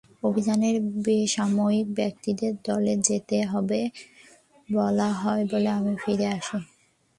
অভিযানে 0.23 0.69
বেসামরিক 1.05 1.87
ব্যক্তিদের 1.93 2.53
চলে 2.67 2.93
যেতে 3.07 3.37
হবে 3.43 3.81
বলা 4.69 5.09
হলে 5.21 5.69
আমি 5.71 5.93
ফিরে 6.03 6.27
আসি। 6.37 6.57